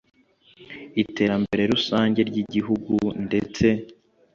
iterambere 1.01 1.63
rusange 1.73 2.19
ry 2.29 2.35
igihugu 2.43 2.95
ndetse 3.25 3.65